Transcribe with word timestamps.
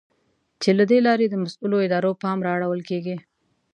چې 0.61 0.69
له 0.77 0.83
دې 0.91 0.99
لارې 1.07 1.25
د 1.29 1.35
مسؤلو 1.43 1.77
ادارو 1.85 2.11
پام 2.21 2.37
را 2.45 2.51
اړول 2.57 2.81
کېږي. 2.89 3.15